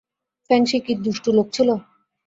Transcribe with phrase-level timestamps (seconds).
[0.49, 1.75] ফেংশি কি দুষ্টু লোক ছিলো?